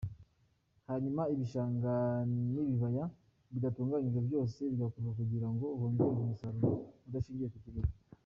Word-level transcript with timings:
Hanyuma 0.87 1.21
ibishanga 1.33 1.93
n’ibibaya 2.53 3.05
bidatunganijwe 3.53 4.19
byose 4.27 4.59
bigakorwa 4.71 5.11
kugira 5.19 5.47
ngo 5.53 5.65
hongerwe 5.79 6.19
umusaruro 6.23 6.69
udashingiye 7.07 7.49
ku 7.53 7.59
kirere. 7.63 7.89